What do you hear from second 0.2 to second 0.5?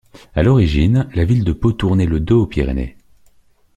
À